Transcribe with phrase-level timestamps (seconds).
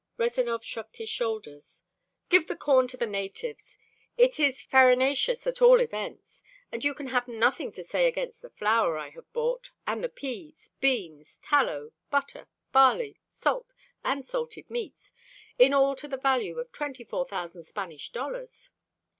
[0.17, 1.83] Rezanov shrugged his shoulders.
[2.27, 3.77] "Give the corn to the natives.
[4.17, 6.41] It is farinaceous at all events.
[6.71, 10.09] And you can have nothing to say against the flour I have brought, and the
[10.09, 15.11] peas, beans, tallow, butter, barley, salt, and salted meats
[15.59, 18.71] in all to the value of twenty four thousand Spanish dollars."